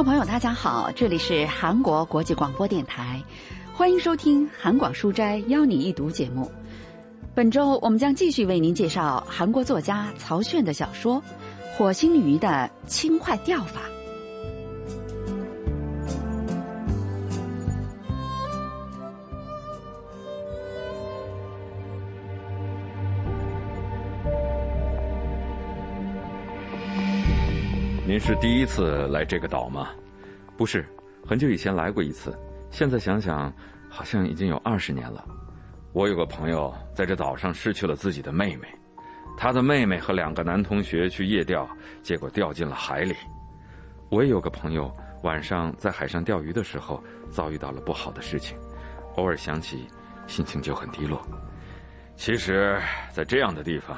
[0.00, 3.22] 众朋友，大家好，这里是韩国国际广播电台，
[3.74, 6.50] 欢迎收听韩广书斋邀你一读节目。
[7.34, 11.16] 本周我们将继续为您介绍韩国作家曹炫的小说
[11.76, 13.82] 《火星鱼的轻快钓法》。
[28.10, 29.90] 您是第一次来这个岛吗？
[30.56, 30.84] 不是，
[31.24, 32.36] 很久以前来过一次，
[32.68, 33.54] 现在想想，
[33.88, 35.24] 好像已经有二十年了。
[35.92, 38.66] 我有个朋友在这岛上失去了自己的妹妹，
[39.38, 41.68] 他的妹妹和两个男同学去夜钓，
[42.02, 43.14] 结果掉进了海里。
[44.08, 47.00] 我也有个朋友晚上在海上钓鱼的时候
[47.30, 48.58] 遭遇到了不好的事情，
[49.18, 49.86] 偶尔想起，
[50.26, 51.22] 心情就很低落。
[52.16, 52.76] 其实，
[53.12, 53.96] 在这样的地方，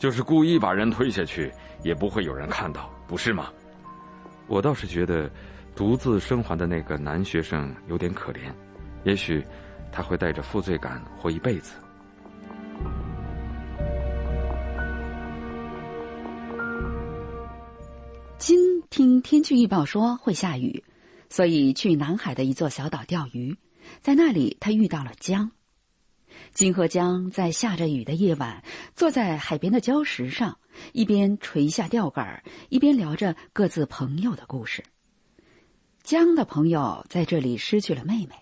[0.00, 1.52] 就是故意把人推下去，
[1.84, 2.90] 也不会有人看到。
[3.12, 3.52] 不是吗？
[4.46, 5.30] 我倒是觉得，
[5.76, 8.50] 独自生还的那个男学生有点可怜，
[9.04, 9.44] 也许
[9.92, 11.74] 他会带着负罪感活一辈子。
[18.38, 20.82] 金听天气预报说会下雨，
[21.28, 23.54] 所以去南海的一座小岛钓鱼，
[24.00, 25.50] 在那里他遇到了江。
[26.54, 28.64] 金和江在下着雨的夜晚，
[28.96, 30.56] 坐在海边的礁石上，
[30.92, 34.84] 一边垂下钓竿，一边聊着各自朋友的故事。
[36.02, 38.34] 江的朋友在这里失去了妹妹，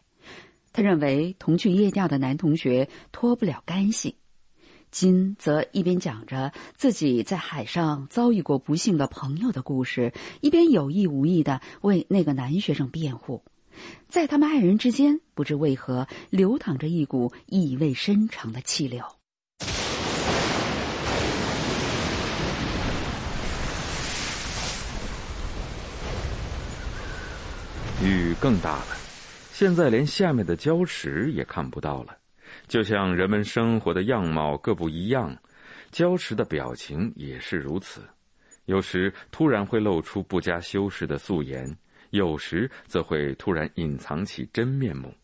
[0.73, 4.17] 他认为同去夜钓的男同学脱不了干系。
[4.91, 13.45] 金则一边讲着自己在海上遭遇过不幸的朋友的故事，一边有意无意的为那个男学生辩护。
[14.09, 19.05] 在他们爱人之间，不知为何流淌着一股意味深长的气流。
[28.03, 28.97] 雨更大了，
[29.53, 32.17] 现在连下面的礁石也看不到了。
[32.67, 35.37] 就像人们生活的样貌各不一样，
[35.93, 38.03] 礁石的表情也是如此。
[38.65, 41.77] 有时突然会露出不加修饰的素颜。
[42.11, 45.15] 有时则会突然隐藏起真面目，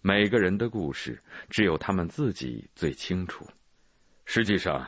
[0.00, 1.16] 每个人的故事
[1.48, 3.46] 只有他们自己最清楚。
[4.24, 4.84] 实际上，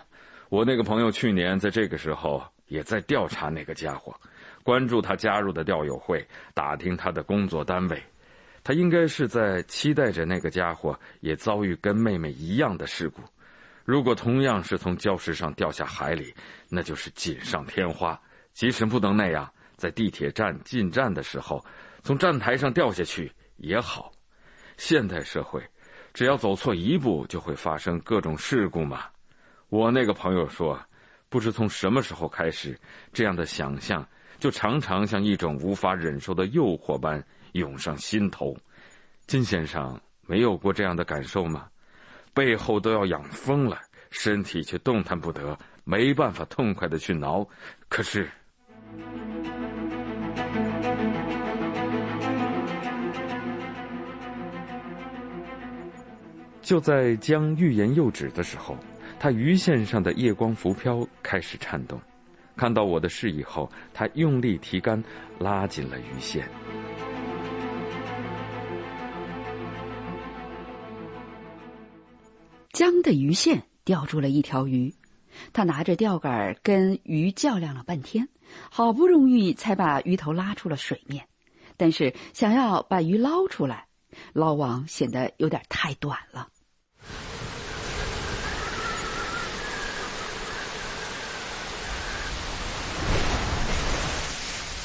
[0.49, 4.12] 我那个朋友去年在这个时候也在调查那个家伙，
[4.65, 8.03] 关注他加入的钓友会，打听他的工作单位。
[8.65, 13.23] 他应该是在期待着那个家伙也遭遇跟妹妹一样的事故。
[13.85, 16.35] 如果同样是从礁石上掉下海里，
[16.69, 18.21] 那就是锦上添花。
[18.53, 19.49] 即使不能那样。
[19.77, 21.63] 在地铁站进站的时候，
[22.03, 24.13] 从站台上掉下去也好。
[24.77, 25.61] 现代社会，
[26.15, 29.07] 只要走错一步，就会发生各种事故嘛。
[29.69, 30.81] 我那个朋友说，
[31.29, 32.79] 不知从什么时候开始，
[33.13, 34.09] 这样的想象
[34.44, 38.55] 就常常像一种无法忍受的诱惑般涌上心头。
[39.27, 41.66] 金先生没有过这样的感受吗？
[42.34, 47.49] 背后都要养疯了，身体却动弹不得，没办法痛快的去挠。
[47.88, 48.28] 可是。
[56.60, 58.77] 就在江欲言又止的时候，
[59.19, 61.99] 他鱼线上的夜光浮漂开始颤动。
[62.56, 65.03] 看到我的示意后，他用力提竿，
[65.38, 66.48] 拉紧了鱼线。
[72.72, 74.94] 江的鱼线钓住了一条鱼，
[75.53, 78.28] 他拿着钓竿跟鱼较量了半天，
[78.71, 81.26] 好不容易才把鱼头拉出了水面。
[81.76, 83.86] 但是想要把鱼捞出来，
[84.32, 86.48] 捞网显得有点太短了。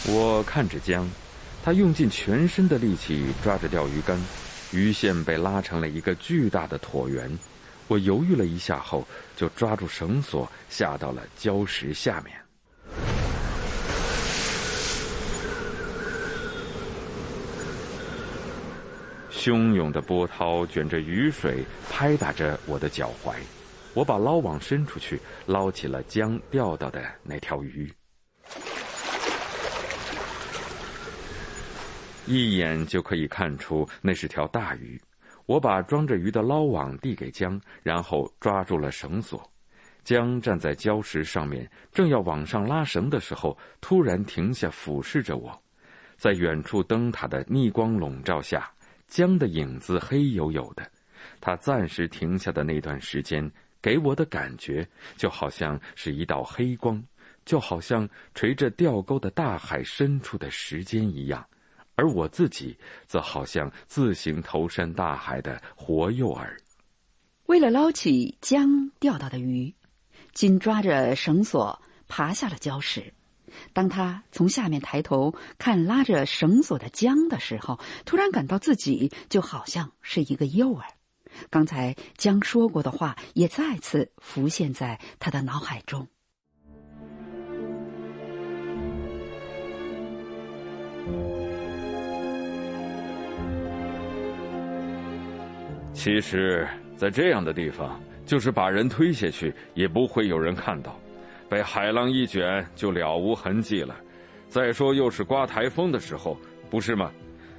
[0.07, 1.07] 我看着江，
[1.63, 4.19] 他用尽全身的力气抓着钓鱼竿，
[4.71, 7.29] 鱼线被拉成了一个巨大的椭圆。
[7.87, 12.35] 我犹豫了一下后，就抓住绳索下到了礁石下面。
[19.31, 23.33] 汹涌的波涛卷着雨水拍打着我的脚踝，
[23.93, 27.91] 我把捞网伸出去，捞起了江钓到的那条鱼。
[32.29, 35.01] 一眼就可以看出那是条大鱼，
[35.47, 39.51] 我把装着鱼的捞网递给江，然后抓住了绳索。
[40.03, 45.59] 江站在礁石上面，正要往上拉绳的时候，突然停下，俯视着我。
[46.17, 48.71] 在远处灯塔的逆光笼罩下，
[49.07, 50.87] 江的影子黑黝黝的。
[51.41, 53.51] 他暂时停下的那段时间，
[53.81, 54.87] 给我的感觉
[55.17, 57.03] 就好像是一道黑光，
[57.43, 61.43] 就好像垂着钓钩的大海深处的时间一样。
[61.99, 66.47] 而我自己则好像自行投身大海的活诱饵。
[67.47, 69.75] 为了捞起江钓到的鱼，
[70.31, 73.13] 紧抓着绳索爬下了礁石。
[73.73, 80.83] 当他从下面抬头看拉着绳索的江的时候，突然感到自己就好像是一个诱饵。
[81.49, 86.07] 刚才江说过的话也再次浮现在他的脑海中。
[95.99, 96.65] 其实，
[96.95, 100.93] 在这样的地方，就是把人推下去，也不会有人看到；
[101.49, 103.93] 被海浪一卷，就了无痕迹了。
[104.47, 106.37] 再说，又是刮台风的时候，
[106.69, 107.11] 不是吗？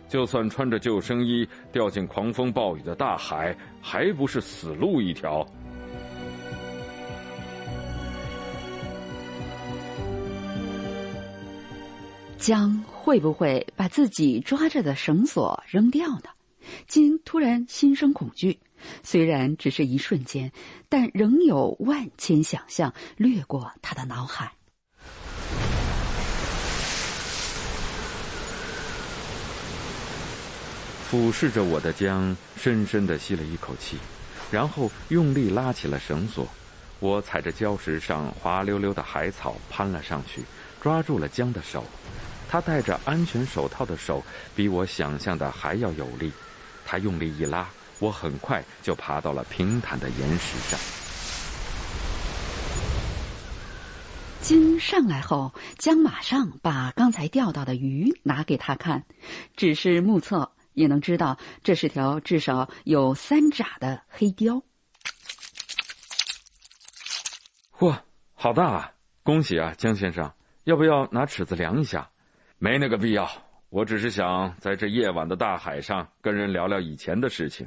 [0.09, 5.47] 就算穿着救生衣掉进狂风暴雨的大海，还不是死路一条？
[12.39, 16.31] 江会不会把自己抓着的绳索扔掉呢？
[16.87, 18.59] 金突然心生恐惧，
[19.03, 20.53] 虽然只是一瞬间，
[20.89, 24.53] 但仍有万千想象掠过他的脑海。
[31.09, 33.99] 俯视着我的江，深深的吸了一口气，
[34.49, 36.47] 然后用力拉起了绳索。
[37.01, 40.43] 我踩着礁石上滑溜溜的海草攀了上去，
[40.81, 41.85] 抓住了江的手。
[42.49, 44.23] 他戴着安全手套的手
[44.55, 46.31] 比我想象的还要有力。
[46.91, 47.69] 他用力一拉，
[48.01, 50.81] 我很快就爬到了平坦的岩石上。
[54.41, 59.05] 金上来后，江马上把刚才钓到的鱼拿给他看，
[59.55, 64.65] 只是目测也能知道这是条至少有三爪的黑鲷。
[67.79, 67.97] 嚯，
[68.35, 68.93] 好大啊！
[69.23, 70.33] 恭喜啊，江先生！
[70.65, 72.11] 要不要拿尺子量一下？
[72.59, 73.31] 没那个必要。
[73.71, 77.67] 我只是想在这夜晚的大海上跟人聊聊以前的事情，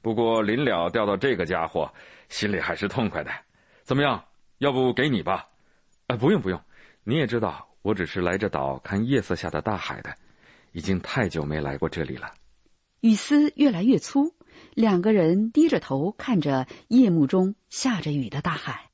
[0.00, 1.92] 不过临了钓到这个家伙，
[2.28, 3.30] 心里还是痛快的。
[3.82, 4.24] 怎么样？
[4.58, 5.48] 要不给你吧？
[6.06, 6.60] 啊，不用不用，
[7.02, 10.14] 你也知道，我只是来这岛看夜色下的大海的，
[10.72, 12.30] 已经太久没来过这里了。
[13.00, 14.32] 雨丝越来越粗，
[14.74, 18.89] 两个人低着头看着夜幕中下着雨的大海。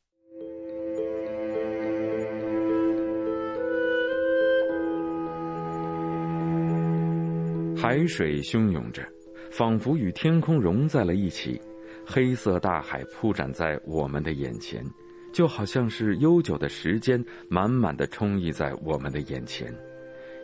[7.86, 9.00] 海水汹涌着，
[9.48, 11.60] 仿佛与天空融在了一起。
[12.04, 14.84] 黑色大海铺展在我们的眼前，
[15.32, 19.72] 就好像是悠久的时间满满的充溢在我们的眼前。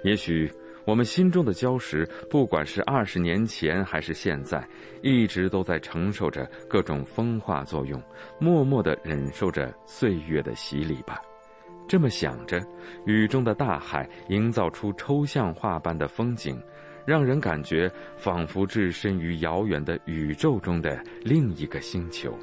[0.04, 0.48] 也许
[0.86, 4.64] 我们心中的礁石，不管是二十年前还是现在，
[5.02, 8.00] 一直都在承受着各种风化作用，
[8.38, 11.20] 默默的忍受着岁月的洗礼吧。
[11.88, 12.64] 这么想着，
[13.04, 16.56] 雨中的大海营造出抽象画般的风景。
[17.04, 22.36] 让人感觉仿佛置身于遥远的宇宙中的另一个星球。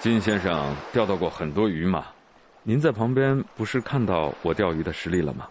[0.00, 2.06] 金先生钓到过很多鱼吗？
[2.62, 5.48] 您在旁边不是看到我钓鱼的实力了吗？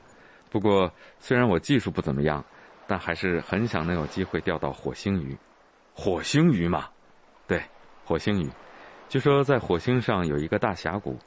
[0.50, 2.44] 不过虽然我技术不怎么样，
[2.88, 5.36] 但还是很想能有机会钓到火星鱼。
[5.94, 6.88] 火星鱼嘛，
[7.46, 7.62] 对。
[8.08, 8.48] 火星鱼，
[9.10, 11.18] 据说在火星上有一个大峡谷，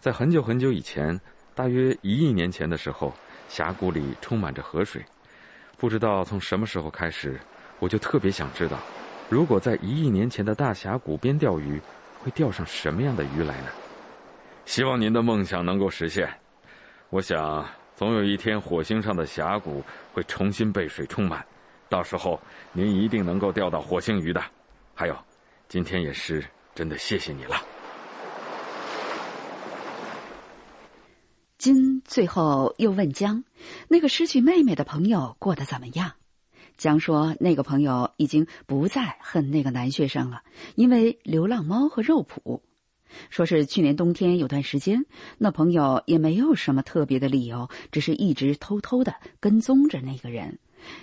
[0.00, 1.18] 在很久很久以前，
[1.54, 3.14] 大约一亿年前的时候，
[3.48, 5.00] 峡谷里充满着河水。
[5.78, 7.38] 不知道从什么时候开始，
[7.78, 8.76] 我就特别想知道，
[9.28, 11.80] 如果在一亿年前的大峡谷边钓鱼，
[12.18, 13.68] 会钓上什么样的鱼来呢？
[14.64, 16.28] 希望您的梦想能够实现。
[17.10, 17.64] 我想，
[17.94, 19.80] 总有一天火星上的峡谷
[20.12, 21.46] 会重新被水充满，
[21.88, 22.40] 到时候
[22.72, 24.42] 您一定能够钓到火星鱼的。
[24.96, 25.16] 还有。
[25.74, 26.40] 今天也是
[26.72, 27.56] 真的，谢谢你了。
[31.58, 33.42] 金最后又问江
[33.90, 36.12] ：“那个失去妹妹的朋友过得怎么样？”
[36.78, 40.42] 江说：“那个朋友已经不再恨那个男学生了，
[40.76, 42.60] 因为流浪猫和肉脯。
[43.28, 45.04] 说是去年冬天有段时间，
[45.38, 50.60] 那朋友也没有什么特别的理由，只是一直偷偷的跟踪着那个人。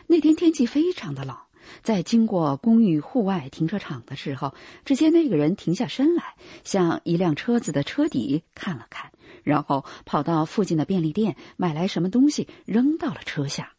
[0.08, 1.36] 那天天气非常的冷。”
[1.82, 4.54] 在经过公寓户外停车场的时候，
[4.86, 9.12] 只见那个人停下身来，向一辆车子的车底看了看，
[9.44, 13.72] 然后跑到附近的便利店买来什么东西扔到了车下。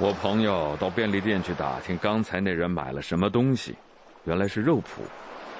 [0.00, 3.74] 我朋友到便利店去打听刚才那人买了什么东西，
[4.24, 5.02] 原来是肉脯。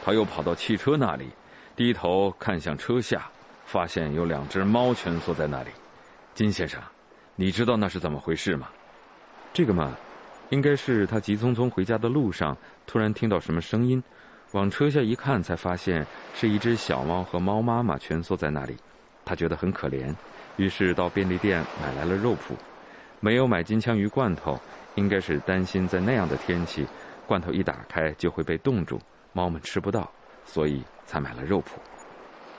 [0.04, 1.26] 他又跑到汽车那里，
[1.75, 3.28] 低头看向车下。
[3.69, 5.69] 发现有两只猫蜷缩在那里，
[6.35, 6.81] 金先生，
[7.37, 8.67] 你知道那是怎么回事吗？
[9.53, 9.95] 这个嘛，
[10.49, 12.57] 应该是他急匆匆回家的路上，
[12.87, 14.03] 突然听到什么声音，
[14.53, 18.75] 往车下一看，才发现是一只小猫和猫妈妈蜷缩在那里。
[19.23, 20.15] 他觉得很可怜，
[20.57, 22.57] 于是到便利店买来了肉脯，
[23.21, 24.59] 没有买金枪鱼罐头，
[24.95, 26.87] 应该是担心在那样的天气，
[27.27, 28.99] 罐头一打开就会被冻住，
[29.35, 30.11] 猫们吃不到，
[30.47, 31.65] 所以才买了肉脯，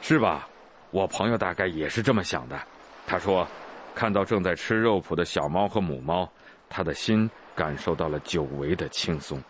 [0.02, 0.48] 是吧？
[0.92, 2.60] 我朋友大概也是这么想的。
[3.06, 3.48] 他说，
[3.96, 6.30] 看到正在吃肉脯的小猫和母猫，
[6.70, 9.42] 他的心感受到了久违的轻松。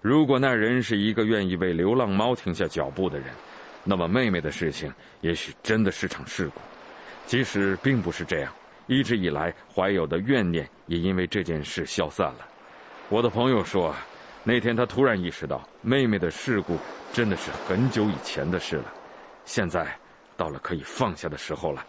[0.00, 3.28] 如果那人是一个愿意为流浪猫停下脚步的人。
[3.86, 6.60] 那么妹妹的事情也许真的是场事故，
[7.26, 8.50] 即使并不是这样，
[8.86, 12.48] 一直以来怀有的怨念也因为这件事消散了。
[13.10, 13.94] 我的朋友说，
[14.42, 16.78] 那天他突然意识到，妹妹的事故
[17.12, 18.90] 真的是很久以前的事了，
[19.44, 19.86] 现在
[20.36, 21.84] 到了可以放下的时候了。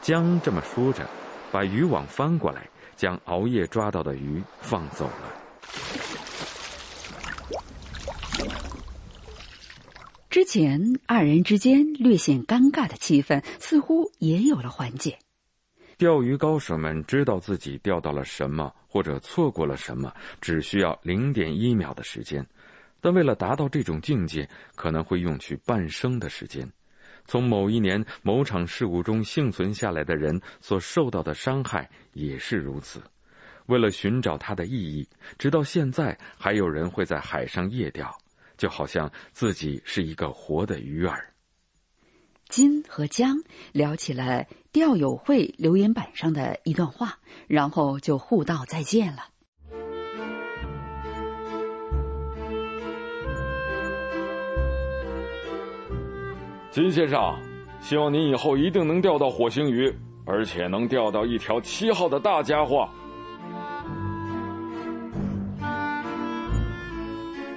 [0.00, 1.08] 江这么说着，
[1.50, 5.42] 把渔网翻过来，将熬夜抓到的鱼放走了。
[10.28, 15.18] 之前二人之间略显尴尬的气氛似乎也有了缓解。
[15.98, 22.44] 钓鱼高手们知道自己钓到了什么或者错过了什么，只需要零点一秒的时间，
[23.00, 26.66] 但为了达到这种境界，可能会用去半生的时间。
[27.26, 33.02] 从某一年某场事故中幸存下来的人所受到的伤害也是如此。
[33.66, 38.12] 为了寻找它的意义，直到现在还有人会在海上夜钓。
[38.58, 41.26] 就好像自己是一个活的鱼儿。
[42.48, 43.36] 金和江
[43.72, 49.31] 聊起了钓友会留言板上的一段话，然后就互道再见了。
[56.72, 57.38] 金先生，
[57.82, 62.88] 希望您以后一定能钓到火星鱼，而且能钓到一条七号的大家伙。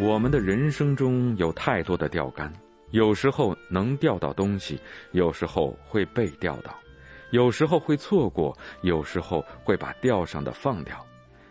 [0.01, 2.51] 我们的人生中有太多的钓竿，
[2.91, 4.77] 有时候能钓到东西，
[5.13, 6.75] 有时候会被钓到，
[7.31, 10.98] 有时候会错过，有时候会把钓上的放掉。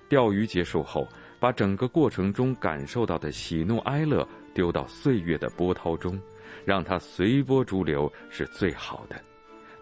[0.06, 1.08] 钓鱼结束后，
[1.40, 6.20] 把整个过程中感受到的喜怒哀乐丢到岁月的波涛中，
[6.64, 9.20] 让它随波逐流是最好的。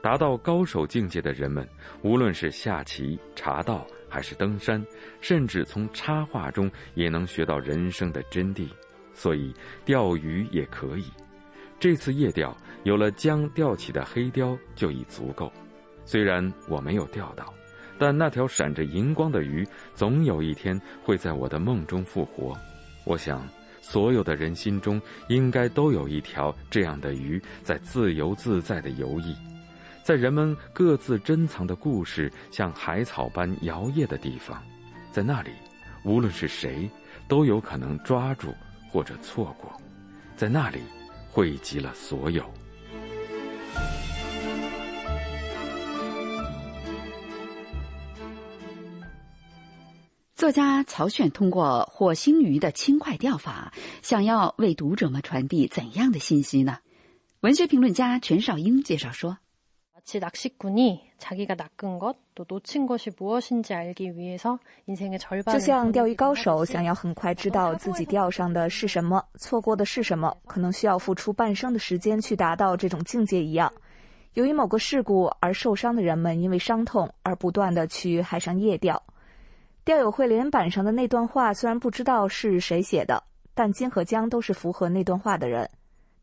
[0.01, 1.69] 达到高手境界的人们，
[2.03, 3.87] 无论是下棋、茶道。
[4.13, 4.85] 还是登山，
[5.23, 8.69] 甚至从插画中也能学到人生的真谛，
[9.15, 9.55] 所以
[9.87, 11.07] 钓鱼也可以。
[11.81, 15.51] 这次夜钓有了江钓起的黑鲷就已足够。
[16.05, 17.55] 虽然我没有钓到，
[17.99, 22.55] 但那条闪着银光的鱼总有一天会在我的梦中复活。
[23.07, 23.49] 我想，
[23.83, 24.99] 所有的人心中
[25.29, 29.37] 应该都有一条这样的鱼在自由自在的游弋。
[30.03, 34.63] 在人们各自珍藏的故事像海草般摇曳的地方，
[35.13, 35.51] 在那里，
[36.05, 36.89] 无论是谁，
[37.29, 38.55] 都有可能抓住
[38.89, 39.71] 或者错过，
[40.37, 40.79] 在那里，
[41.31, 42.43] 汇集了所有。
[50.43, 53.73] 作家曹选通过火星鱼的轻快钓法，
[54.03, 56.79] 想要为读者们传递怎样的信息呢？
[57.43, 59.39] 文学评论家全少英介绍说。
[60.05, 60.21] 就
[65.61, 73.73] 像钓鱼高手想要很快知道自己钓上的是什么，错过的是什么，可能需要付出半生的时间去达到这种境界一样。
[74.35, 79.01] 由于某个事故而受伤的人们，因为伤痛而不断的去海上夜钓。
[79.85, 83.23] 钓友会连板上的那段话，虽然不知道是谁写的，
[83.53, 85.69] 但金和江都是符合那段话的人。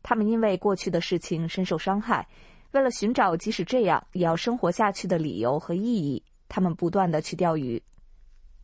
[0.02, 2.26] 他们因为过去的事情深受伤害。
[2.72, 7.82] 为了寻找即使这样也要生活下去的理由和意义，他们不断的去钓鱼。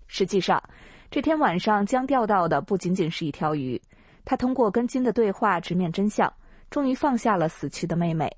[0.07, 0.63] 实际上，
[1.11, 3.81] 这天晚上将钓到的不仅仅是一条鱼。
[4.25, 6.33] 他通过跟金的对话直面真相，
[6.71, 8.35] 终于放下了死去的妹妹，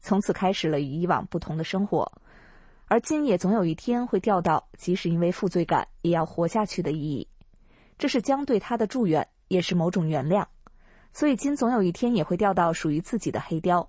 [0.00, 2.10] 从此开始了与以往不同的生活。
[2.92, 7.26] 而金也总有一天会钓到，即使因为负罪感也要活下去的意义。
[7.96, 10.44] 这是将对他的祝愿，也是某种原谅。
[11.10, 13.88] 所以金总有一天也会钓到属于自己的黑雕。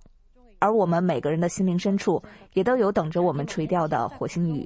[0.60, 4.66] 而我们每个人的心灵深处，也都有等着我们垂钓的火星鱼。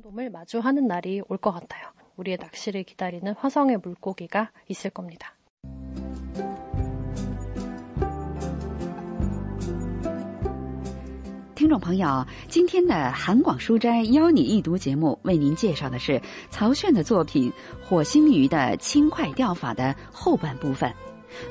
[11.67, 17.51] 听众朋友，今天的韩广书斋邀你一读节目，为您介绍的是曹炫的作品
[17.85, 20.89] 《火星鱼的轻快钓法》的后半部分。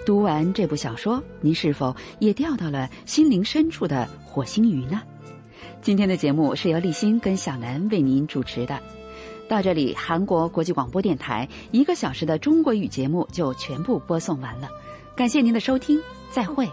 [0.06, 5.02] 读完这部小说，您是否也钓到了心灵深处的火星鱼呢？
[5.82, 8.80] 今天的节目是由立新跟小南为您主持的。
[9.50, 14.70] 到这里，韩国国际广播电台一个小时的中国语节目就全部播送完了。
[15.14, 16.66] 感谢您的收听，再会。